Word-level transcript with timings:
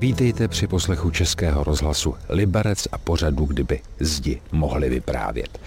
Vítejte 0.00 0.48
při 0.48 0.66
poslechu 0.66 1.10
Českého 1.10 1.64
rozhlasu 1.64 2.14
Liberec 2.28 2.88
a 2.92 2.98
pořadu, 2.98 3.44
kdyby 3.44 3.80
zdi 4.00 4.40
mohli 4.52 4.88
vyprávět. 4.88 5.60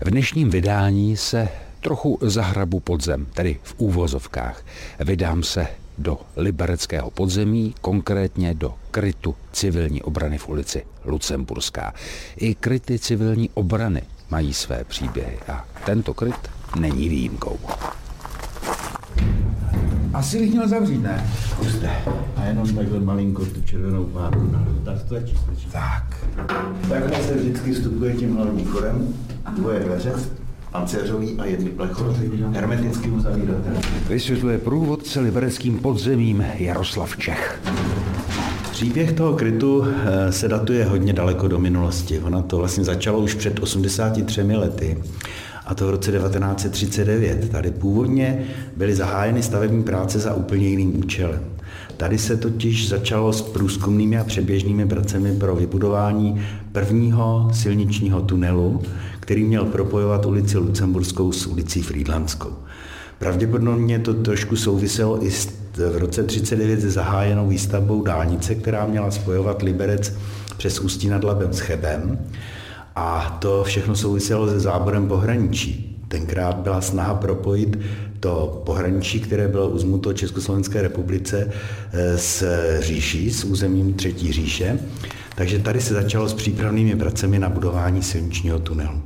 V 0.00 0.10
dnešním 0.10 0.50
vydání 0.50 1.16
se 1.16 1.48
trochu 1.80 2.18
zahrabu 2.22 2.80
podzem, 2.80 3.26
tedy 3.34 3.58
v 3.62 3.74
úvozovkách. 3.78 4.64
Vydám 5.00 5.42
se 5.42 5.66
do 5.98 6.18
libereckého 6.36 7.10
podzemí, 7.10 7.74
konkrétně 7.80 8.54
do 8.54 8.74
krytu 8.90 9.34
civilní 9.52 10.02
obrany 10.02 10.38
v 10.38 10.48
ulici 10.48 10.86
Lucemburská. 11.04 11.94
I 12.36 12.54
kryty 12.54 12.98
civilní 12.98 13.50
obrany 13.54 14.02
mají 14.30 14.54
své 14.54 14.84
příběhy 14.84 15.38
a 15.48 15.66
tento 15.86 16.14
kryt 16.14 16.50
není 16.80 17.08
výjimkou. 17.08 17.58
Asi 20.14 20.38
bych 20.38 20.50
měl 20.50 20.68
zavřít, 20.68 21.02
ne? 21.02 21.30
Zkuste. 21.50 21.90
A 22.36 22.44
jenom 22.44 22.74
takhle 22.74 23.00
malinko 23.00 23.44
tu 23.44 23.62
červenou 23.62 24.04
párku 24.04 24.50
Tak 24.84 25.02
to 25.02 25.06
stačí, 25.06 25.36
stačí. 25.36 25.68
Tak. 25.72 26.16
Takhle 26.88 27.22
se 27.22 27.34
vždycky 27.34 27.72
vstupuje 27.72 28.14
tím 28.14 28.36
hlavním 28.36 28.66
chodem. 28.66 29.14
Dvoje 29.56 29.80
dveře, 29.80 30.12
pancéřový 30.72 31.38
a 31.38 31.44
jedny 31.44 31.70
plechový, 31.70 32.44
hermeticky 32.52 33.08
uzavíratelný. 33.08 33.80
Vysvětluje 34.08 34.58
průvodce 34.58 35.20
libereckým 35.20 35.78
podzemím 35.78 36.44
Jaroslav 36.58 37.16
Čech. 37.16 37.60
Příběh 38.70 39.12
toho 39.12 39.32
krytu 39.32 39.84
eh, 39.86 40.32
se 40.32 40.48
datuje 40.48 40.84
hodně 40.84 41.12
daleko 41.12 41.48
do 41.48 41.58
minulosti. 41.58 42.18
Ona 42.18 42.42
to 42.42 42.56
vlastně 42.56 42.84
začalo 42.84 43.18
už 43.18 43.34
před 43.34 43.60
83 43.60 44.42
lety 44.42 44.98
a 45.66 45.74
to 45.74 45.86
v 45.86 45.90
roce 45.90 46.12
1939. 46.12 47.50
Tady 47.50 47.70
původně 47.70 48.44
byly 48.76 48.94
zahájeny 48.94 49.42
stavební 49.42 49.82
práce 49.82 50.18
za 50.18 50.34
úplně 50.34 50.68
jiným 50.68 50.98
účelem. 50.98 51.40
Tady 51.96 52.18
se 52.18 52.36
totiž 52.36 52.88
začalo 52.88 53.32
s 53.32 53.42
průzkumnými 53.42 54.18
a 54.18 54.24
předběžnými 54.24 54.86
pracemi 54.86 55.36
pro 55.36 55.56
vybudování 55.56 56.42
prvního 56.72 57.50
silničního 57.52 58.20
tunelu, 58.20 58.82
který 59.20 59.44
měl 59.44 59.64
propojovat 59.64 60.26
ulici 60.26 60.58
Lucemburskou 60.58 61.32
s 61.32 61.46
ulicí 61.46 61.82
Friedlandskou. 61.82 62.52
Pravděpodobně 63.18 63.98
to 63.98 64.14
trošku 64.14 64.56
souviselo 64.56 65.24
i 65.24 65.30
s 65.30 65.62
v 65.76 65.96
roce 65.96 66.22
1939 66.22 66.80
zahájenou 66.80 67.48
výstavbou 67.48 68.02
dálnice, 68.02 68.54
která 68.54 68.86
měla 68.86 69.10
spojovat 69.10 69.62
Liberec 69.62 70.12
přes 70.56 70.80
Ústí 70.80 71.08
nad 71.08 71.24
Labem 71.24 71.52
s 71.52 71.60
Chebem. 71.60 72.18
A 72.94 73.38
to 73.40 73.64
všechno 73.64 73.96
souviselo 73.96 74.48
se 74.48 74.60
záborem 74.60 75.08
pohraničí. 75.08 75.98
Tenkrát 76.08 76.56
byla 76.56 76.80
snaha 76.80 77.14
propojit 77.14 77.78
to 78.20 78.62
pohraničí, 78.66 79.20
které 79.20 79.48
bylo 79.48 79.68
uzmuto 79.68 80.12
Československé 80.12 80.82
republice 80.82 81.50
eh, 81.92 82.18
s 82.18 82.44
říší, 82.80 83.30
s 83.30 83.44
územím 83.44 83.94
Třetí 83.94 84.32
říše. 84.32 84.78
Takže 85.34 85.58
tady 85.58 85.80
se 85.80 85.94
začalo 85.94 86.28
s 86.28 86.34
přípravnými 86.34 86.96
pracemi 86.96 87.38
na 87.38 87.48
budování 87.48 88.02
silničního 88.02 88.58
tunelu. 88.58 89.02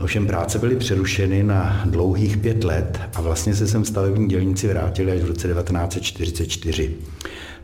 Ovšem 0.00 0.26
práce 0.26 0.58
byly 0.58 0.76
přerušeny 0.76 1.42
na 1.42 1.82
dlouhých 1.86 2.36
pět 2.36 2.64
let 2.64 3.00
a 3.14 3.20
vlastně 3.20 3.54
se 3.54 3.66
sem 3.66 3.84
stavební 3.84 4.28
dělníci 4.28 4.68
vrátili 4.68 5.12
až 5.12 5.20
v 5.20 5.26
roce 5.26 5.48
1944. 5.48 6.94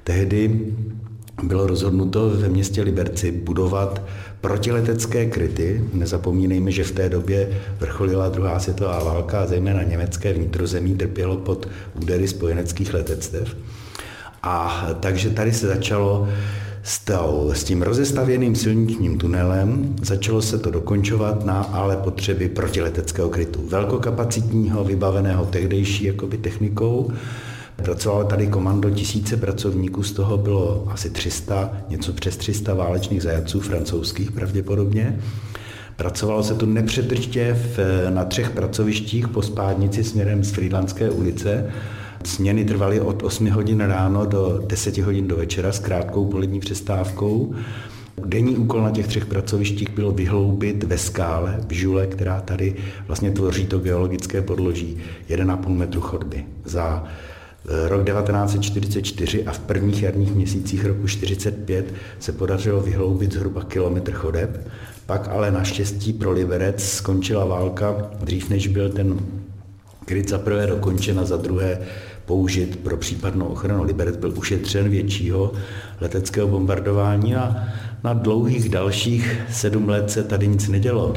Tehdy 0.05 0.61
bylo 1.43 1.67
rozhodnuto 1.67 2.31
ve 2.31 2.49
městě 2.49 2.83
Liberci 2.83 3.33
budovat 3.33 4.03
protiletecké 4.41 5.27
kryty. 5.27 5.85
Nezapomínejme, 5.93 6.71
že 6.71 6.85
v 6.85 6.93
té 6.93 7.09
době 7.09 7.49
vrcholila 7.81 8.29
druhá 8.29 8.59
světová 8.59 9.05
válka 9.05 9.41
a 9.41 9.47
zejména 9.47 9.83
německé 9.83 10.33
vnitrozemí 10.33 10.95
trpělo 10.95 11.37
pod 11.37 11.69
údery 11.95 12.29
spojeneckých 12.29 12.95
letectev. 12.95 13.57
A 14.43 14.87
takže 15.01 15.31
tady 15.31 15.53
se 15.53 15.67
začalo 15.67 16.29
s, 16.83 17.01
s 17.53 17.65
tím 17.65 17.83
rozestavěným 17.83 18.57
silničním 18.57 19.19
tunelem 19.19 19.97
začalo 20.03 20.43
se 20.43 20.59
to 20.59 20.71
dokončovat 20.71 21.45
na 21.45 21.63
ale 21.63 21.97
potřeby 21.97 22.49
protileteckého 22.49 23.29
krytu. 23.29 23.69
Velkokapacitního, 23.69 24.85
vybaveného 24.85 25.45
tehdejší 25.45 26.05
jakoby 26.05 26.37
technikou, 26.39 27.13
Pracovalo 27.77 28.25
tady 28.25 28.47
komando 28.47 28.91
tisíce 28.91 29.37
pracovníků, 29.37 30.03
z 30.03 30.13
toho 30.13 30.39
bylo 30.39 30.85
asi 30.91 31.11
300, 31.11 31.71
něco 31.89 32.13
přes 32.13 32.37
300 32.37 32.75
válečných 32.75 33.23
zajatců 33.23 33.61
francouzských 33.61 34.33
pravděpodobně. 34.33 35.21
Pracovalo 35.97 36.43
se 36.43 36.55
tu 36.55 36.67
nepřetržitě 36.67 37.59
na 38.11 38.25
třech 38.25 38.51
pracovištích 38.51 39.29
po 39.29 39.43
spádnici 39.43 40.05
směrem 40.05 40.45
z 40.45 40.51
Frýdlandské 40.51 41.11
ulice. 41.11 41.71
Směny 42.25 42.65
trvaly 42.65 43.01
od 43.01 43.23
8 43.23 43.51
hodin 43.51 43.81
ráno 43.81 44.27
do 44.27 44.63
10 44.67 44.99
hodin 44.99 45.29
do 45.29 45.37
večera 45.37 45.73
s 45.73 45.79
krátkou 45.79 46.27
polední 46.27 46.61
přestávkou. 46.61 47.55
Denní 48.27 48.57
úkol 48.57 48.83
na 48.83 48.91
těch 48.91 49.07
třech 49.07 49.27
pracovištích 49.27 49.91
bylo 49.91 50.13
vyhloubit 50.13 50.85
ve 50.85 50.99
skále, 50.99 51.61
v 51.69 51.73
žule, 51.73 52.07
která 52.07 52.41
tady 52.41 52.77
vlastně 53.07 53.31
tvoří 53.31 53.67
to 53.67 53.79
geologické 53.79 54.43
podloží, 54.43 54.97
1,5 55.29 55.69
metru 55.69 56.01
chodby. 56.01 56.45
Za 56.65 57.05
rok 57.69 58.05
1944 58.05 59.45
a 59.47 59.53
v 59.53 59.59
prvních 59.59 60.03
jarních 60.03 60.35
měsících 60.35 60.85
roku 60.85 61.07
1945 61.07 61.95
se 62.19 62.33
podařilo 62.33 62.81
vyhloubit 62.81 63.33
zhruba 63.33 63.65
kilometr 63.65 64.13
chodeb. 64.13 64.69
Pak 65.07 65.29
ale 65.29 65.51
naštěstí 65.51 66.13
pro 66.13 66.33
Liberec 66.33 66.85
skončila 66.85 67.45
válka 67.45 68.11
dřív, 68.21 68.51
než 68.51 68.67
byl 68.67 68.89
ten 68.91 69.19
kryt 70.05 70.31
za 70.31 70.39
prvé 70.39 70.67
dokončen 70.67 71.21
a 71.21 71.25
za 71.25 71.37
druhé 71.37 71.79
použit 72.27 72.77
pro 72.77 72.97
případnou 72.97 73.47
ochranu. 73.47 73.83
Liberec 73.83 74.17
byl 74.17 74.35
ušetřen 74.39 74.89
většího 74.89 75.53
leteckého 76.01 76.49
bombardování 76.49 77.37
a 77.37 77.65
na 78.05 78.13
dlouhých 78.13 78.69
dalších 78.69 79.41
sedm 79.51 79.89
let 79.89 80.11
se 80.11 80.25
tady 80.25 80.49
nic 80.49 80.69
nedělo. 80.69 81.15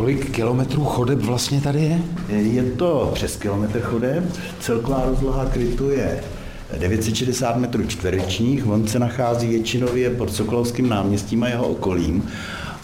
Kolik 0.00 0.30
kilometrů 0.30 0.84
chodeb 0.84 1.18
vlastně 1.18 1.60
tady 1.60 1.82
je? 1.82 1.98
Je 2.36 2.62
to 2.62 3.10
přes 3.14 3.36
kilometr 3.36 3.80
chodeb. 3.80 4.24
Celková 4.60 5.04
rozloha 5.06 5.46
krytu 5.46 5.90
je 5.90 6.20
960 6.78 7.56
metrů 7.56 7.86
čtverečních. 7.86 8.66
On 8.66 8.88
se 8.88 8.98
nachází 8.98 9.48
většinově 9.48 10.10
pod 10.10 10.32
Sokolovským 10.32 10.88
náměstím 10.88 11.42
a 11.42 11.48
jeho 11.48 11.68
okolím. 11.68 12.28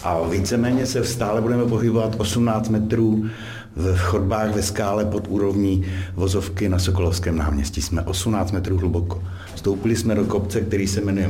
A 0.03 0.21
víceméně 0.27 0.85
se 0.85 1.03
stále 1.03 1.41
budeme 1.41 1.65
pohybovat 1.65 2.15
18 2.17 2.69
metrů 2.69 3.25
v 3.75 3.97
chodbách 3.97 4.55
ve 4.55 4.63
skále 4.63 5.05
pod 5.05 5.27
úrovní 5.27 5.85
vozovky 6.15 6.69
na 6.69 6.79
Sokolovském 6.79 7.37
náměstí. 7.37 7.81
Jsme 7.81 8.01
18 8.01 8.51
metrů 8.51 8.77
hluboko. 8.77 9.23
Vstoupili 9.55 9.95
jsme 9.95 10.15
do 10.15 10.25
kopce, 10.25 10.61
který 10.61 10.87
se 10.87 11.01
jmenuje 11.01 11.29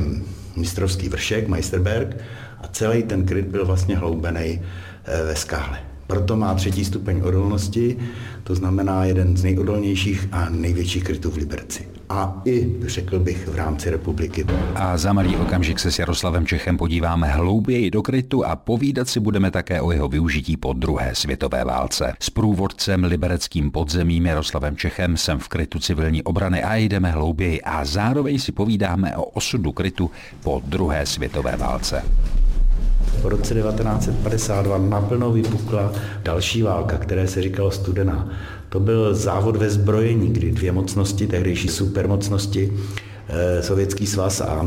Mistrovský 0.56 1.08
vršek, 1.08 1.48
Meisterberg, 1.48 2.16
a 2.62 2.68
celý 2.72 3.02
ten 3.02 3.26
kryt 3.26 3.46
byl 3.46 3.66
vlastně 3.66 3.96
hloubený 3.96 4.60
ve 5.26 5.36
skále. 5.36 5.78
Proto 6.06 6.36
má 6.36 6.54
třetí 6.54 6.84
stupeň 6.84 7.20
odolnosti, 7.24 7.98
to 8.44 8.54
znamená 8.54 9.04
jeden 9.04 9.36
z 9.36 9.44
nejodolnějších 9.44 10.28
a 10.32 10.48
největších 10.50 11.04
krytů 11.04 11.30
v 11.30 11.36
Liberci. 11.36 11.88
A 12.08 12.42
i, 12.44 12.76
řekl 12.82 13.18
bych, 13.18 13.48
v 13.48 13.56
rámci 13.56 13.90
republiky. 13.90 14.44
A 14.74 14.96
za 14.96 15.12
malý 15.12 15.36
okamžik 15.36 15.78
se 15.78 15.92
s 15.92 15.98
Jaroslavem 15.98 16.46
Čechem 16.46 16.76
podíváme 16.76 17.28
hlouběji 17.28 17.90
do 17.90 18.02
krytu 18.02 18.46
a 18.46 18.56
povídat 18.56 19.08
si 19.08 19.20
budeme 19.20 19.50
také 19.50 19.80
o 19.80 19.92
jeho 19.92 20.08
využití 20.08 20.56
po 20.56 20.72
druhé 20.72 21.14
světové 21.14 21.64
válce. 21.64 22.14
S 22.20 22.30
průvodcem 22.30 23.04
libereckým 23.04 23.70
podzemím 23.70 24.26
Jaroslavem 24.26 24.76
Čechem 24.76 25.16
jsem 25.16 25.38
v 25.38 25.48
krytu 25.48 25.78
civilní 25.78 26.22
obrany 26.22 26.62
a 26.62 26.76
jdeme 26.76 27.10
hlouběji 27.10 27.62
a 27.62 27.84
zároveň 27.84 28.38
si 28.38 28.52
povídáme 28.52 29.16
o 29.16 29.24
osudu 29.24 29.72
krytu 29.72 30.10
po 30.42 30.62
druhé 30.64 31.06
světové 31.06 31.56
válce. 31.56 32.02
Po 33.22 33.28
roce 33.28 33.54
1952 33.54 34.78
naplno 34.78 35.32
vypukla 35.32 35.92
další 36.22 36.62
válka, 36.62 36.98
které 36.98 37.28
se 37.28 37.42
říkalo 37.42 37.70
studená. 37.70 38.30
To 38.68 38.80
byl 38.80 39.14
závod 39.14 39.56
ve 39.56 39.70
zbrojení, 39.70 40.28
kdy 40.28 40.50
dvě 40.50 40.72
mocnosti, 40.72 41.26
tehdejší 41.26 41.68
supermocnosti, 41.68 42.72
eh, 43.28 43.62
Sovětský 43.62 44.06
svaz 44.06 44.40
a 44.40 44.66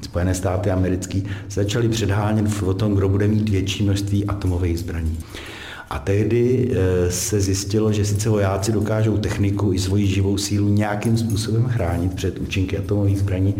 Spojené 0.00 0.34
státy 0.34 0.70
americký, 0.70 1.24
začaly 1.50 1.88
předhánět 1.88 2.62
o 2.62 2.74
tom, 2.74 2.94
kdo 2.94 3.08
bude 3.08 3.28
mít 3.28 3.48
větší 3.48 3.84
množství 3.84 4.24
atomových 4.24 4.78
zbraní. 4.78 5.18
A 5.90 5.98
tehdy 5.98 6.70
eh, 6.72 7.10
se 7.10 7.40
zjistilo, 7.40 7.92
že 7.92 8.04
sice 8.04 8.28
vojáci 8.28 8.72
dokážou 8.72 9.18
techniku 9.18 9.72
i 9.72 9.78
svoji 9.78 10.06
živou 10.06 10.38
sílu 10.38 10.68
nějakým 10.68 11.18
způsobem 11.18 11.64
chránit 11.68 12.14
před 12.14 12.38
účinky 12.38 12.78
atomových 12.78 13.18
zbraní, 13.18 13.54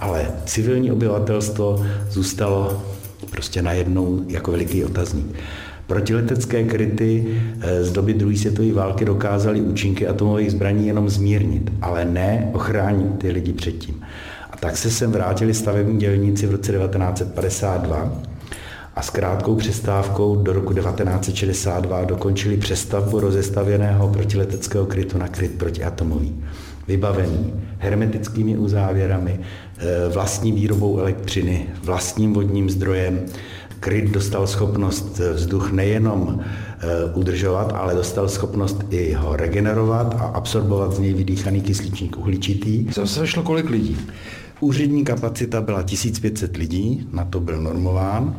ale 0.00 0.30
civilní 0.44 0.92
obyvatelstvo 0.92 1.86
zůstalo 2.10 2.82
prostě 3.30 3.62
najednou 3.62 4.24
jako 4.28 4.50
veliký 4.50 4.84
otazník. 4.84 5.36
Protiletecké 5.86 6.64
kryty 6.64 7.40
eh, 7.60 7.84
z 7.84 7.92
doby 7.92 8.14
druhé 8.14 8.36
světové 8.36 8.72
války 8.72 9.04
dokázaly 9.04 9.60
účinky 9.60 10.06
atomových 10.06 10.50
zbraní 10.50 10.86
jenom 10.86 11.08
zmírnit, 11.08 11.72
ale 11.82 12.04
ne 12.04 12.50
ochránit 12.54 13.18
ty 13.18 13.30
lidi 13.30 13.52
předtím. 13.52 14.04
A 14.50 14.56
tak 14.56 14.76
se 14.76 14.90
sem 14.90 15.12
vrátili 15.12 15.54
stavební 15.54 15.98
dělníci 15.98 16.46
v 16.46 16.50
roce 16.50 16.72
1952 16.72 18.22
a 18.96 19.02
s 19.02 19.10
krátkou 19.10 19.56
přestávkou 19.56 20.36
do 20.36 20.52
roku 20.52 20.72
1962 20.72 22.04
dokončili 22.04 22.56
přestavbu 22.56 23.20
rozestavěného 23.20 24.08
protileteckého 24.08 24.86
krytu 24.86 25.18
na 25.18 25.28
kryt 25.28 25.58
protiatomový. 25.58 26.44
Vybavený 26.88 27.52
hermetickými 27.78 28.56
uzávěrami, 28.56 29.40
eh, 29.40 29.84
vlastní 30.08 30.52
výrobou 30.52 30.98
elektřiny, 30.98 31.66
vlastním 31.82 32.32
vodním 32.32 32.70
zdrojem. 32.70 33.20
Kryt 33.80 34.10
dostal 34.10 34.46
schopnost 34.46 35.20
vzduch 35.32 35.72
nejenom 35.72 36.40
eh, 36.40 37.14
udržovat, 37.14 37.72
ale 37.74 37.94
dostal 37.94 38.28
schopnost 38.28 38.84
i 38.90 39.12
ho 39.12 39.36
regenerovat 39.36 40.14
a 40.14 40.24
absorbovat 40.24 40.92
z 40.92 40.98
něj 40.98 41.12
vydýchaný 41.12 41.60
kyslíčník 41.60 42.18
uhličitý. 42.18 42.86
Zase 42.92 43.26
šlo 43.26 43.42
kolik 43.42 43.70
lidí? 43.70 43.96
Úřední 44.60 45.04
kapacita 45.04 45.60
byla 45.60 45.82
1500 45.82 46.56
lidí, 46.56 47.08
na 47.12 47.24
to 47.24 47.40
byl 47.40 47.62
normován, 47.62 48.36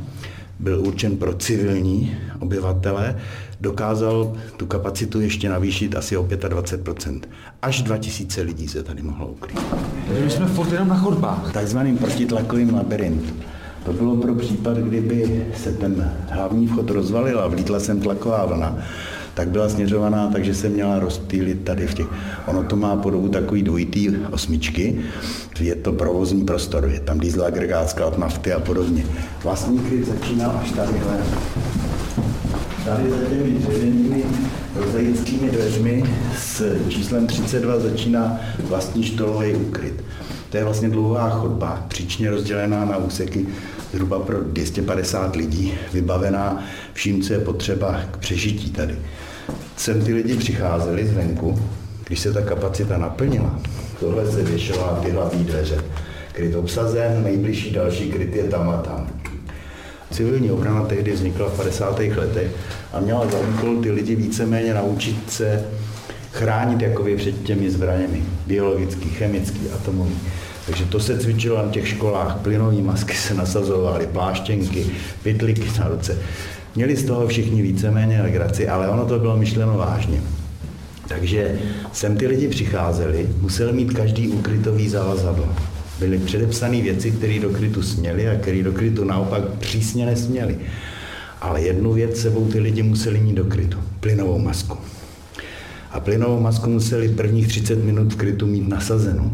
byl 0.60 0.80
určen 0.80 1.18
pro 1.18 1.34
civilní 1.34 2.18
obyvatele, 2.40 3.16
dokázal 3.62 4.34
tu 4.58 4.66
kapacitu 4.66 5.22
ještě 5.22 5.50
navýšit 5.50 5.96
asi 5.96 6.18
o 6.18 6.24
25%. 6.24 7.22
Až 7.62 7.82
2000 7.82 8.42
lidí 8.42 8.68
se 8.68 8.84
tady 8.84 9.02
mohlo 9.02 9.28
ukryt. 9.28 9.60
Takže 10.08 10.24
my 10.24 10.32
jsme 10.32 10.46
furt 10.46 10.72
jenom 10.72 10.88
na 10.88 10.98
chodbách. 10.98 11.52
Takzvaným 11.54 11.98
protitlakovým 11.98 12.74
labirintu. 12.74 13.34
To 13.86 13.94
bylo 13.94 14.16
pro 14.16 14.36
případ, 14.36 14.78
kdyby 14.78 15.46
se 15.58 15.72
ten 15.72 16.12
hlavní 16.30 16.68
vchod 16.68 16.90
rozvalil 16.90 17.40
a 17.40 17.48
vlítla 17.48 17.80
sem 17.80 18.00
tlaková 18.00 18.46
vlna, 18.46 18.78
tak 19.36 19.50
byla 19.50 19.70
směřovaná, 19.70 20.30
takže 20.34 20.56
se 20.56 20.70
měla 20.70 21.00
rozptýlit 21.00 21.64
tady 21.64 21.88
v 21.88 21.94
těch. 21.94 22.08
Ono 22.46 22.64
to 22.64 22.76
má 22.76 22.96
podobu 22.96 23.28
takový 23.28 23.64
dvojitý 23.64 24.10
osmičky, 24.32 25.00
je 25.60 25.76
to 25.76 25.92
provozní 25.92 26.46
prostor, 26.46 26.90
je 26.94 27.00
tam 27.00 27.20
diesel 27.20 27.46
agregát, 27.46 27.90
sklad 27.90 28.18
nafty 28.18 28.54
a 28.54 28.60
podobně. 28.60 29.06
Vlastní 29.44 29.80
kryt 29.80 30.08
začínal 30.08 30.60
až 30.62 30.72
tadyhle. 30.72 31.18
Tady 32.86 33.10
za 33.10 33.18
těmi 33.30 33.52
dřevěnými 33.52 34.24
rozejitskými 34.76 35.50
dveřmi 35.50 36.04
s 36.38 36.78
číslem 36.90 37.28
32 37.28 37.80
začíná 37.80 38.40
vlastní 38.70 39.04
štolový 39.04 39.54
úkryt. 39.54 40.04
To 40.56 40.60
je 40.60 40.66
vlastně 40.66 40.90
dlouhá 40.90 41.30
chodba, 41.30 41.86
příčně 41.88 42.30
rozdělená 42.30 42.86
na 42.86 42.98
úseky 42.98 43.46
zhruba 43.94 44.20
pro 44.20 44.44
250 44.44 45.36
lidí, 45.36 45.74
vybavená 45.94 46.64
vším, 46.94 47.22
co 47.22 47.34
je 47.34 47.40
potřeba 47.40 48.02
k 48.12 48.18
přežití 48.18 48.72
tady. 48.72 48.96
Sem 49.78 50.02
ty 50.02 50.14
lidi 50.14 50.38
přicházeli 50.38 51.08
zvenku, 51.08 51.60
když 52.08 52.20
se 52.20 52.34
ta 52.34 52.42
kapacita 52.42 52.98
naplnila. 52.98 53.60
Tohle 54.00 54.32
se 54.32 54.44
věšovala 54.44 55.00
ty 55.04 55.12
hlavní 55.12 55.44
dveře. 55.44 55.84
Kryt 56.32 56.56
obsazen, 56.56 57.24
nejbližší 57.24 57.72
další 57.72 58.12
kryt 58.12 58.36
je 58.36 58.44
tam 58.44 58.70
a 58.70 58.78
tam. 58.78 59.08
Civilní 60.12 60.52
obrana 60.52 60.86
tehdy 60.86 61.12
vznikla 61.12 61.50
v 61.50 61.58
50. 61.58 62.00
letech 62.00 62.52
a 62.94 63.00
měla 63.00 63.28
za 63.28 63.38
úkol 63.40 63.82
ty 63.82 63.92
lidi 63.92 64.16
víceméně 64.16 64.74
naučit 64.74 65.32
se 65.32 65.66
chránit 66.32 66.82
jakoby 66.82 67.16
před 67.16 67.44
těmi 67.44 67.72
zbraněmi, 67.72 68.24
biologický, 68.48 69.10
chemický, 69.10 69.62
atomový. 69.76 70.16
Takže 70.66 70.86
to 70.86 71.00
se 71.00 71.20
cvičilo 71.20 71.58
na 71.58 71.72
těch 71.72 71.88
školách, 71.88 72.38
plynové 72.38 72.82
masky 72.82 73.16
se 73.18 73.34
nasazovaly, 73.34 74.08
pláštěnky, 74.08 74.86
pytliky 75.24 75.80
na 75.80 75.88
ruce. 75.88 76.18
Měli 76.76 76.96
z 76.96 77.06
toho 77.06 77.28
všichni 77.28 77.62
víceméně 77.62 78.22
legraci, 78.22 78.68
ale 78.68 78.90
ono 78.90 79.06
to 79.06 79.20
bylo 79.20 79.38
myšleno 79.38 79.78
vážně. 79.78 80.22
Takže 81.08 81.60
sem 81.94 82.18
ty 82.18 82.28
lidi 82.28 82.48
přicházeli, 82.48 83.30
musel 83.42 83.74
mít 83.74 83.94
každý 83.94 84.28
ukrytový 84.28 84.90
zavazadlo. 84.90 85.48
Byly 86.00 86.18
předepsané 86.18 86.82
věci, 86.82 87.12
které 87.12 87.40
do 87.40 87.50
krytu 87.50 87.82
směli 87.82 88.30
a 88.30 88.36
které 88.36 88.64
do 88.64 88.72
krytu 88.72 89.04
naopak 89.04 89.44
přísně 89.50 90.06
nesměli. 90.06 90.58
Ale 91.42 91.62
jednu 91.62 91.94
věc 91.94 92.18
sebou 92.18 92.48
ty 92.48 92.60
lidi 92.60 92.84
museli 92.84 93.20
mít 93.20 93.36
do 93.36 93.44
krytu. 93.46 93.78
Plynovou 94.00 94.40
masku. 94.40 94.78
A 95.92 96.00
plynovou 96.00 96.40
masku 96.40 96.70
museli 96.70 97.10
prvních 97.10 97.48
30 97.48 97.84
minut 97.84 98.14
v 98.14 98.16
krytu 98.16 98.48
mít 98.48 98.68
nasazenou. 98.68 99.32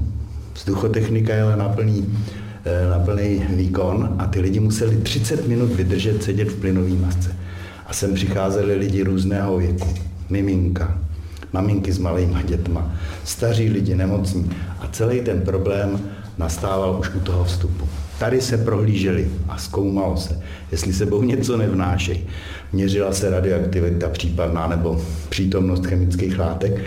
Vzduchotechnika 0.53 1.33
jela 1.33 1.55
na 1.55 1.69
plný, 1.69 2.19
eh, 2.65 2.89
na 2.89 2.99
plný 2.99 3.43
výkon 3.49 4.15
a 4.19 4.25
ty 4.25 4.39
lidi 4.39 4.59
museli 4.59 4.97
30 4.97 5.47
minut 5.47 5.73
vydržet 5.73 6.23
sedět 6.23 6.49
v 6.49 6.59
plynové 6.59 6.89
masce. 6.89 7.35
A 7.87 7.93
sem 7.93 8.13
přicházeli 8.13 8.75
lidi 8.75 9.03
různého 9.03 9.57
věku. 9.57 9.87
Miminka, 10.29 10.97
maminky 11.53 11.91
s 11.91 11.97
malými 11.97 12.43
dětma, 12.43 12.95
staří 13.23 13.69
lidi, 13.69 13.95
nemocní. 13.95 14.49
A 14.79 14.87
celý 14.87 15.21
ten 15.21 15.41
problém 15.41 15.99
nastával 16.37 16.97
už 16.99 17.09
u 17.15 17.19
toho 17.19 17.43
vstupu. 17.43 17.87
Tady 18.19 18.41
se 18.41 18.57
prohlíželi 18.57 19.27
a 19.49 19.57
zkoumalo 19.57 20.17
se, 20.17 20.41
jestli 20.71 20.93
sebou 20.93 21.23
něco 21.23 21.57
nevnášejí. 21.57 22.27
Měřila 22.73 23.13
se 23.13 23.29
radioaktivita 23.29 24.09
případná 24.09 24.67
nebo 24.67 25.01
přítomnost 25.29 25.85
chemických 25.85 26.39
látek 26.39 26.81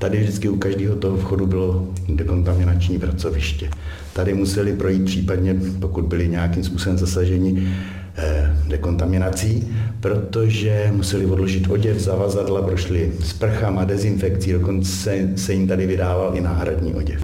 tady 0.00 0.20
vždycky 0.20 0.48
u 0.48 0.56
každého 0.56 0.96
toho 0.96 1.16
vchodu 1.16 1.46
bylo 1.46 1.88
dekontaminační 2.08 2.98
pracoviště. 2.98 3.70
Tady 4.12 4.34
museli 4.34 4.72
projít 4.72 5.04
případně, 5.04 5.56
pokud 5.80 6.04
byli 6.04 6.28
nějakým 6.28 6.64
způsobem 6.64 6.98
zasaženi, 6.98 7.68
eh, 8.16 8.56
dekontaminací, 8.66 9.68
protože 10.00 10.90
museli 10.96 11.26
odložit 11.26 11.70
oděv, 11.70 11.98
zavazadla, 11.98 12.62
prošli 12.62 13.12
sprchama, 13.24 13.84
dezinfekcí, 13.84 14.52
dokonce 14.52 15.28
se 15.36 15.52
jim 15.52 15.68
tady 15.68 15.86
vydával 15.86 16.32
i 16.34 16.40
náhradní 16.40 16.94
oděv. 16.94 17.20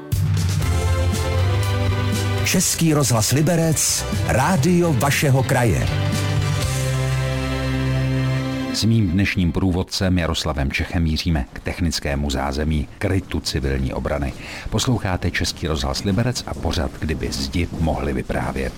Český 2.45 2.95
rozhlas 2.95 3.33
Liberec, 3.33 4.05
rádio 4.29 4.93
vašeho 4.93 5.43
kraje. 5.43 6.06
S 8.77 8.85
mým 8.85 9.11
dnešním 9.11 9.53
průvodcem 9.53 10.19
Jaroslavem 10.19 10.71
Čechem 10.71 11.03
míříme 11.03 11.45
k 11.53 11.61
technickému 11.61 12.31
zázemí 12.31 12.89
krytu 12.99 13.41
civilní 13.41 13.93
obrany. 13.93 14.33
Posloucháte 14.71 15.31
Český 15.31 15.67
rozhlas 15.67 16.05
Liberec 16.05 16.45
a 16.47 16.55
pořad, 16.55 16.91
kdyby 17.01 17.29
zdi 17.33 17.69
mohli 17.81 18.13
vyprávět. 18.13 18.73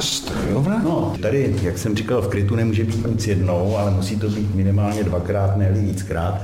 Strojovna? 0.00 0.82
No, 0.84 1.16
tady, 1.22 1.56
jak 1.62 1.78
jsem 1.78 1.96
říkal, 1.96 2.22
v 2.22 2.28
krytu 2.28 2.56
nemůže 2.56 2.84
být 2.84 3.06
nic 3.06 3.26
jednou, 3.26 3.76
ale 3.76 3.90
musí 3.90 4.16
to 4.16 4.28
být 4.28 4.54
minimálně 4.54 5.04
dvakrát, 5.04 5.56
ne 5.56 5.72
víckrát. 5.72 6.42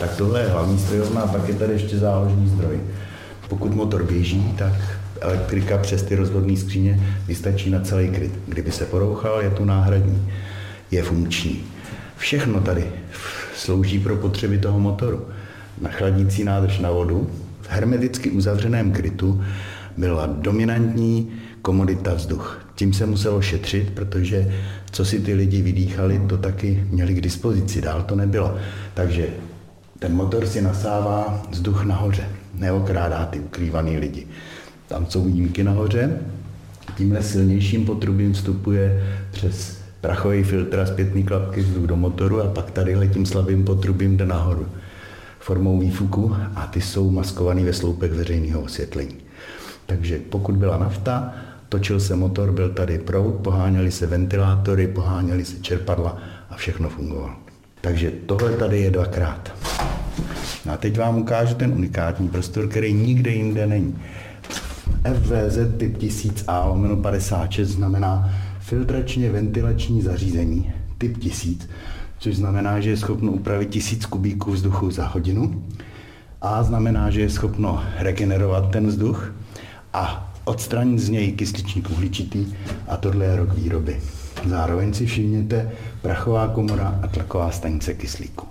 Tak 0.00 0.16
tohle 0.16 0.40
je 0.40 0.48
hlavní 0.48 0.78
strojovna 0.78 1.20
a 1.20 1.26
pak 1.26 1.48
je 1.48 1.54
tady 1.54 1.72
ještě 1.72 1.98
záložní 1.98 2.48
zdroj. 2.48 2.80
Pokud 3.48 3.74
motor 3.74 4.04
běží, 4.04 4.54
tak 4.58 4.74
elektrika 5.20 5.78
přes 5.78 6.02
ty 6.02 6.14
rozvodné 6.14 6.56
skříně 6.56 7.00
vystačí 7.26 7.70
na 7.70 7.80
celý 7.80 8.08
kryt. 8.08 8.32
Kdyby 8.46 8.72
se 8.72 8.86
porouchal, 8.86 9.40
je 9.40 9.50
tu 9.50 9.64
náhradní. 9.64 10.32
Je 10.90 11.02
funkční. 11.02 11.64
Všechno 12.20 12.60
tady 12.60 12.92
slouží 13.54 13.98
pro 13.98 14.16
potřeby 14.16 14.58
toho 14.58 14.80
motoru. 14.80 15.26
Na 15.80 15.90
chladící 15.90 16.44
nádrž 16.44 16.78
na 16.78 16.90
vodu 16.90 17.30
v 17.60 17.70
hermeticky 17.70 18.30
uzavřeném 18.30 18.92
krytu 18.92 19.44
byla 19.96 20.26
dominantní 20.26 21.32
komodita 21.62 22.14
vzduch. 22.14 22.66
Tím 22.74 22.92
se 22.92 23.06
muselo 23.06 23.42
šetřit, 23.42 23.90
protože 23.90 24.52
co 24.90 25.04
si 25.04 25.20
ty 25.20 25.34
lidi 25.34 25.62
vydýchali, 25.62 26.22
to 26.28 26.38
taky 26.38 26.84
měli 26.90 27.14
k 27.14 27.20
dispozici, 27.20 27.80
dál 27.80 28.02
to 28.02 28.16
nebylo. 28.16 28.56
Takže 28.94 29.26
ten 29.98 30.14
motor 30.14 30.46
si 30.46 30.62
nasává 30.62 31.42
vzduch 31.50 31.84
nahoře, 31.84 32.28
neokrádá 32.54 33.26
ty 33.26 33.40
ukrývaný 33.40 33.98
lidi. 33.98 34.26
Tam 34.88 35.06
jsou 35.06 35.24
výjimky 35.24 35.64
nahoře. 35.64 36.18
Tímhle 36.96 37.22
silnějším 37.22 37.84
potrubím 37.84 38.32
vstupuje 38.32 39.06
přes 39.30 39.79
prachový 40.00 40.44
filtr 40.44 40.80
a 40.80 40.86
zpětný 40.86 41.24
klapky 41.24 41.60
vzduch 41.60 41.84
do 41.84 41.96
motoru 41.96 42.40
a 42.40 42.46
pak 42.46 42.70
tady 42.70 43.10
tím 43.12 43.26
slabým 43.26 43.64
potrubím 43.64 44.16
jde 44.16 44.26
nahoru 44.26 44.66
formou 45.40 45.78
výfuku 45.78 46.36
a 46.54 46.66
ty 46.66 46.80
jsou 46.80 47.10
maskovaný 47.10 47.64
ve 47.64 47.72
sloupech 47.72 48.12
veřejného 48.12 48.60
osvětlení. 48.60 49.16
Takže 49.86 50.20
pokud 50.30 50.56
byla 50.56 50.78
nafta, 50.78 51.34
točil 51.68 52.00
se 52.00 52.16
motor, 52.16 52.52
byl 52.52 52.70
tady 52.70 52.98
proud, 52.98 53.34
poháněly 53.34 53.90
se 53.90 54.06
ventilátory, 54.06 54.86
poháněly 54.86 55.44
se 55.44 55.56
čerpadla 55.62 56.18
a 56.50 56.56
všechno 56.56 56.88
fungovalo. 56.88 57.30
Takže 57.80 58.12
tohle 58.26 58.52
tady 58.52 58.80
je 58.80 58.90
dvakrát. 58.90 59.52
A 60.72 60.76
teď 60.76 60.98
vám 60.98 61.18
ukážu 61.18 61.54
ten 61.54 61.72
unikátní 61.72 62.28
prostor, 62.28 62.68
který 62.68 62.92
nikde 62.92 63.30
jinde 63.30 63.66
není. 63.66 63.98
FVZ 65.14 65.58
typ 65.76 65.98
1000A 65.98 66.68
lomeno 66.68 66.96
56 66.96 67.68
znamená 67.68 68.34
filtračně 68.70 69.30
ventilační 69.30 70.02
zařízení 70.02 70.72
typ 70.98 71.18
1000, 71.18 71.68
což 72.18 72.36
znamená, 72.36 72.80
že 72.80 72.90
je 72.90 72.96
schopno 72.96 73.32
upravit 73.32 73.68
1000 73.68 74.06
kubíků 74.06 74.52
vzduchu 74.52 74.90
za 74.90 75.06
hodinu. 75.06 75.64
A 76.42 76.62
znamená, 76.62 77.10
že 77.10 77.20
je 77.20 77.30
schopno 77.30 77.82
regenerovat 77.98 78.70
ten 78.70 78.86
vzduch 78.86 79.34
a 79.92 80.32
odstranit 80.44 80.98
z 80.98 81.08
něj 81.08 81.32
kysličník 81.32 81.90
uhličitý 81.90 82.46
a 82.88 82.96
tohle 82.96 83.24
je 83.24 83.36
rok 83.36 83.54
výroby. 83.54 84.00
Zároveň 84.46 84.94
si 84.94 85.06
všimněte 85.06 85.70
prachová 86.02 86.48
komora 86.48 86.98
a 87.02 87.06
tlaková 87.06 87.50
stanice 87.50 87.94
kyslíku. 87.94 88.46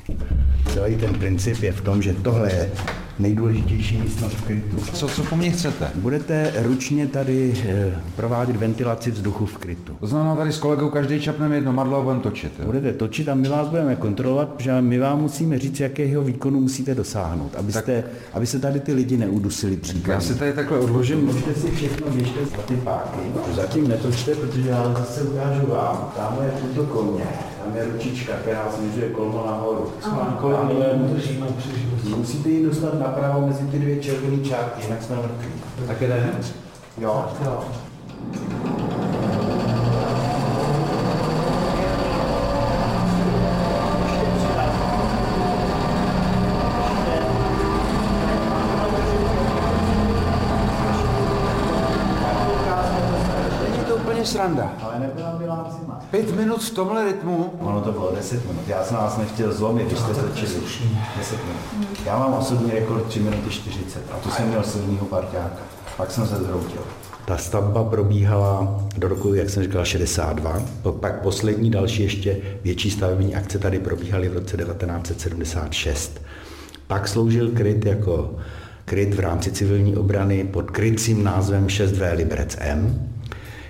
Celý 0.73 0.95
ten 0.95 1.13
princip 1.13 1.63
je 1.63 1.71
v 1.71 1.81
tom, 1.81 2.01
že 2.01 2.13
tohle 2.13 2.51
je 2.51 2.71
nejdůležitější 3.19 3.97
místnost 3.97 4.33
v 4.33 4.43
krytu. 4.43 4.77
Co, 4.93 5.07
co 5.07 5.23
po 5.23 5.35
mně 5.35 5.51
chcete? 5.51 5.89
Budete 5.95 6.53
ručně 6.57 7.07
tady 7.07 7.53
eh, 7.67 7.95
provádět 8.15 8.55
ventilaci 8.55 9.11
vzduchu 9.11 9.45
v 9.45 9.57
krytu. 9.57 9.93
To 9.99 10.07
znamená, 10.07 10.35
tady 10.35 10.51
s 10.51 10.57
kolegou 10.57 10.89
každý 10.89 11.21
čapneme 11.21 11.55
jedno 11.55 11.73
madlo 11.73 11.97
a 11.97 12.01
budeme 12.01 12.21
točit. 12.21 12.53
Jo? 12.59 12.65
Budete 12.65 12.93
točit 12.93 13.29
a 13.29 13.35
my 13.35 13.47
vás 13.47 13.67
budeme 13.67 13.95
kontrolovat, 13.95 14.49
protože 14.49 14.81
my 14.81 14.99
vám 14.99 15.21
musíme 15.21 15.59
říct, 15.59 15.79
jakého 15.79 16.23
výkonu 16.23 16.59
musíte 16.59 16.95
dosáhnout, 16.95 17.55
abyste, 17.57 18.01
tak. 18.01 18.11
aby 18.33 18.47
se 18.47 18.59
tady 18.59 18.79
ty 18.79 18.93
lidi 18.93 19.17
neudusili 19.17 19.77
příkladem. 19.77 20.11
Já 20.11 20.21
si 20.21 20.39
tady 20.39 20.53
takhle 20.53 20.79
odložím. 20.79 21.25
Můžete 21.25 21.53
si 21.53 21.71
všechno 21.71 22.11
běžte 22.11 22.45
za 22.45 22.61
ty 22.61 22.75
páky. 22.75 23.19
Zatím 23.53 23.87
netočte, 23.87 24.35
protože 24.35 24.69
já 24.69 24.93
zase 24.97 25.21
ukážu 25.21 25.67
vám. 25.67 26.11
Tam 26.15 26.37
je 26.43 26.51
tuto 26.61 26.83
koně. 26.83 27.23
Tam 27.63 27.75
je 27.75 27.85
ručička, 27.85 28.33
která 28.33 28.71
směřuje 28.71 29.09
kolmo 29.09 29.45
nahoru. 29.47 29.91
Musíte 32.17 32.49
ji 32.49 32.65
dostat 32.65 32.99
napravo 32.99 33.47
mezi 33.47 33.67
ty 33.67 33.79
dvě 33.79 33.99
červené 33.99 34.43
čárky, 34.43 34.83
jinak 34.83 35.03
jsme 35.03 35.15
mrtví. 35.15 35.51
Tak 35.87 36.01
jde? 36.01 36.29
Jo. 36.97 37.25
jo. 37.45 37.63
Není 53.63 53.85
to 53.87 53.97
úplně 54.19 54.31
sranda. 54.31 54.73
Ale 54.81 54.99
nebyla 54.99 55.31
by 55.31 55.45
vám 55.45 55.77
zima. 55.79 55.99
Pět 56.11 56.35
minut 56.35 56.63
v 56.63 56.69
tomhle 56.69 57.05
rytmu. 57.05 57.53
Ono 57.59 57.81
to 57.81 57.91
bylo 57.91 58.11
10 58.15 58.45
minut. 58.45 58.67
Já 58.67 58.83
jsem 58.83 58.97
vás 58.97 59.17
nechtěl 59.17 59.53
zlomit, 59.53 59.87
když 59.87 59.99
jste 59.99 60.13
točili. 60.13 60.51
10 61.17 61.37
minut. 61.43 61.89
Já 62.05 62.19
mám 62.19 62.33
osobní 62.33 62.71
rekord 62.71 63.05
3 63.05 63.19
minuty 63.19 63.49
40 63.49 64.03
a 64.11 64.17
tu 64.17 64.31
jsem 64.31 64.47
měl 64.47 64.63
silného 64.63 65.05
parťáka. 65.05 65.61
Pak 65.97 66.11
jsem 66.11 66.27
se 66.27 66.35
zhroutil. 66.35 66.81
Ta 67.25 67.37
stavba 67.37 67.83
probíhala 67.83 68.79
do 68.97 69.07
roku, 69.07 69.33
jak 69.33 69.49
jsem 69.49 69.63
říkal, 69.63 69.85
62. 69.85 70.61
Pak 70.99 71.21
poslední 71.21 71.71
další 71.71 72.03
ještě 72.03 72.37
větší 72.63 72.91
stavební 72.91 73.35
akce 73.35 73.59
tady 73.59 73.79
probíhaly 73.79 74.29
v 74.29 74.33
roce 74.33 74.57
1976. 74.57 76.21
Pak 76.87 77.07
sloužil 77.07 77.51
kryt 77.51 77.85
jako 77.85 78.35
kryt 78.85 79.13
v 79.13 79.19
rámci 79.19 79.51
civilní 79.51 79.97
obrany 79.97 80.43
pod 80.43 80.71
krycím 80.71 81.23
názvem 81.23 81.67
6V 81.67 82.15
Liberec 82.15 82.57
M, 82.59 83.09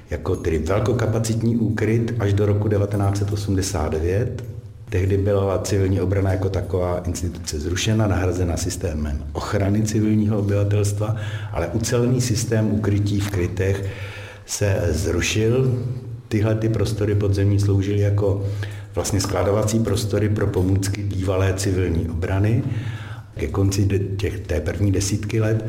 jako 0.10 0.36
tedy 0.36 0.58
velkokapacitní 0.58 1.58
úkryt 1.58 2.13
až 2.20 2.34
do 2.34 2.46
roku 2.46 2.70
1989. 2.70 4.44
Tehdy 4.89 5.18
byla 5.18 5.60
civilní 5.60 6.01
obrana 6.01 6.32
jako 6.32 6.50
taková 6.50 7.00
instituce 7.00 7.60
zrušena, 7.60 8.08
nahrazena 8.08 8.58
systémem 8.58 9.24
ochrany 9.34 9.84
civilního 9.84 10.39
obyvatelstva, 10.39 11.16
ale 11.51 11.68
ucelený 11.68 12.22
systém 12.22 12.72
ukrytí 12.72 13.20
v 13.20 13.30
krytech 13.30 13.86
se 14.46 14.88
zrušil. 14.89 15.80
Tyhle 16.28 16.56
ty 16.56 16.70
prostory 16.70 17.16
podzemní 17.16 17.60
sloužily 17.60 18.00
jako 18.00 18.46
vlastně 18.96 19.22
skladovací 19.22 19.80
prostory 19.80 20.30
pro 20.30 20.48
pomůcky 20.48 21.04
bývalé 21.04 21.54
civilní 21.54 22.10
obrany. 22.10 22.63
Ke 23.36 23.48
konci 23.48 24.08
těch, 24.18 24.39
té 24.39 24.60
první 24.62 24.92
desítky 24.92 25.42
let 25.42 25.66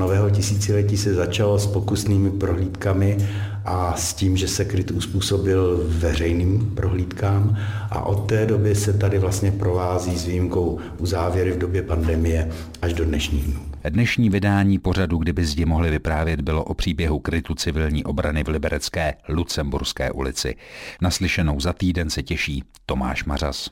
nového 0.00 0.30
tisíciletí 0.30 0.96
se 0.96 1.14
začalo 1.14 1.58
s 1.58 1.66
pokusnými 1.66 2.30
prohlídkami 2.30 3.28
a 3.64 3.96
s 3.96 4.14
tím, 4.14 4.36
že 4.36 4.48
se 4.48 4.64
kryt 4.64 4.90
uspůsobil 4.90 5.84
veřejným 5.84 6.72
prohlídkám 6.74 7.56
a 7.90 8.02
od 8.02 8.26
té 8.28 8.46
doby 8.46 8.74
se 8.74 8.92
tady 8.92 9.18
vlastně 9.18 9.52
provází 9.52 10.18
s 10.18 10.26
výjimkou 10.26 10.78
u 10.98 11.06
závěry 11.06 11.52
v 11.52 11.58
době 11.58 11.82
pandemie 11.82 12.50
až 12.82 12.92
do 12.92 13.04
dnešních 13.04 13.44
dnů. 13.44 13.60
Dnešní 13.90 14.30
vydání 14.30 14.78
pořadu, 14.78 15.18
kdyby 15.18 15.44
zdi 15.44 15.64
mohli 15.64 15.90
vyprávět, 15.90 16.40
bylo 16.40 16.64
o 16.64 16.74
příběhu 16.74 17.18
krytu 17.18 17.54
civilní 17.54 18.04
obrany 18.04 18.44
v 18.44 18.48
Liberecké 18.48 19.14
Lucemburské 19.28 20.10
ulici. 20.10 20.56
Naslyšenou 21.00 21.60
za 21.60 21.72
týden 21.72 22.10
se 22.10 22.22
těší 22.22 22.64
Tomáš 22.86 23.24
Mařas. 23.24 23.70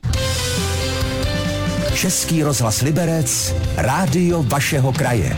Český 1.93 2.43
rozhlas 2.43 2.81
Liberec, 2.81 3.55
rádio 3.77 4.43
vašeho 4.43 4.93
kraje. 4.93 5.37